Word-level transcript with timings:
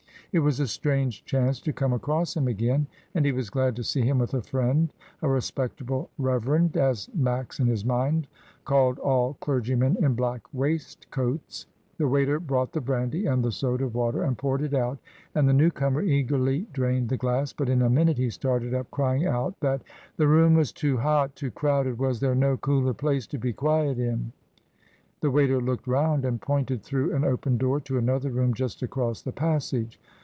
It 0.33 0.39
was 0.39 0.61
a 0.61 0.65
strange 0.67 1.25
chance 1.25 1.59
to 1.59 1.73
come 1.73 1.91
across 1.91 2.37
him 2.37 2.47
again, 2.47 2.87
and 3.13 3.25
he 3.25 3.33
was 3.33 3.49
glad 3.49 3.75
to 3.75 3.83
see 3.83 3.99
him 3.99 4.17
with 4.19 4.33
a 4.33 4.41
friend, 4.41 4.93
"a 5.21 5.27
respectable 5.27 6.09
reverend," 6.17 6.77
as 6.77 7.09
Max 7.13 7.59
in 7.59 7.67
his 7.67 7.83
mind 7.83 8.29
called 8.63 8.97
all 8.99 9.33
clergymen 9.41 9.97
in 10.01 10.13
black 10.15 10.43
waistcoats. 10.53 11.65
The 11.97 12.07
waiter 12.07 12.39
brought 12.39 12.71
the 12.71 12.79
brandy 12.79 13.25
and 13.25 13.43
the 13.43 13.51
soda 13.51 13.89
water 13.89 14.19
Mrs, 14.19 14.21
Dymond. 14.21 14.23
/. 14.23 14.23
1 14.23 14.23
3 14.23 14.23
194 14.23 14.23
MRS. 14.23 14.23
DYMOND. 14.23 14.27
and 14.29 14.37
poured 14.37 14.61
it 14.61 14.73
out, 14.73 14.97
and 15.35 15.49
the 15.49 15.51
new 15.53 15.69
comer 15.69 16.01
eagerly 16.01 16.67
drained 16.71 17.09
the 17.09 17.17
glass^ 17.17 17.53
but 17.57 17.67
in 17.67 17.81
a 17.81 17.89
minute 17.89 18.17
he 18.17 18.29
started 18.29 18.73
up, 18.73 18.89
crying 18.89 19.25
out 19.27 19.59
that 19.59 19.81
''the 20.17 20.25
room 20.29 20.53
was 20.53 20.71
too 20.71 20.95
hot, 20.95 21.35
too 21.35 21.51
crowded; 21.51 21.99
was 21.99 22.21
there 22.21 22.35
no 22.35 22.55
cooler 22.55 22.93
place 22.93 23.27
to 23.27 23.37
be 23.37 23.51
quiet 23.51 23.99
in?" 23.99 24.31
The 25.19 25.29
waiter 25.29 25.59
looked 25.59 25.87
round, 25.87 26.23
and 26.23 26.39
pointed 26.41 26.83
through 26.83 27.13
an 27.13 27.25
open 27.25 27.57
door 27.57 27.81
to 27.81 27.97
another 27.97 28.29
room 28.31 28.53
just 28.53 28.81
across 28.81 29.21
the 29.21 29.33
passage. 29.33 29.99